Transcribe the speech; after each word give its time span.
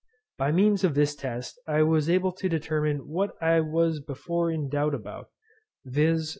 By 0.35 0.51
means 0.51 0.83
of 0.83 0.95
this 0.95 1.13
test 1.15 1.59
I 1.67 1.83
was 1.83 2.09
able 2.09 2.31
to 2.31 2.49
determine 2.49 3.07
what 3.07 3.35
I 3.39 3.59
was 3.59 3.99
before 3.99 4.49
in 4.49 4.67
doubt 4.67 4.95
about, 4.95 5.29
viz. 5.85 6.27